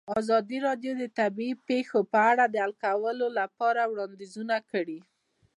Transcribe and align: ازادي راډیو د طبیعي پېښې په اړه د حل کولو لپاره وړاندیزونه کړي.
ازادي 0.19 0.57
راډیو 0.67 0.91
د 1.01 1.03
طبیعي 1.19 1.53
پېښې 1.67 1.99
په 2.11 2.19
اړه 2.31 2.43
د 2.47 2.55
حل 2.63 2.73
کولو 2.85 3.27
لپاره 3.39 3.81
وړاندیزونه 3.91 4.55
کړي. 4.71 4.99